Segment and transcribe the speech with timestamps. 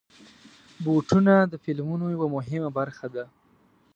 [0.83, 3.25] بوټونه د فلمونو یوه مهمه برخه ده.